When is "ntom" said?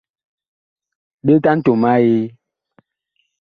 1.57-1.83